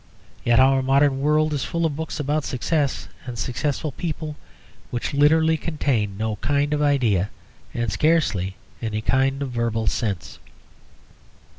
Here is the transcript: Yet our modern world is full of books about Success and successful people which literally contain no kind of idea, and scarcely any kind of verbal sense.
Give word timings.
Yet 0.43 0.59
our 0.59 0.81
modern 0.81 1.21
world 1.21 1.53
is 1.53 1.63
full 1.63 1.85
of 1.85 1.95
books 1.95 2.19
about 2.19 2.43
Success 2.43 3.07
and 3.27 3.37
successful 3.37 3.91
people 3.91 4.35
which 4.89 5.13
literally 5.13 5.57
contain 5.57 6.17
no 6.17 6.37
kind 6.37 6.73
of 6.73 6.81
idea, 6.81 7.29
and 7.71 7.91
scarcely 7.91 8.55
any 8.81 9.01
kind 9.01 9.43
of 9.43 9.51
verbal 9.51 9.85
sense. 9.85 10.39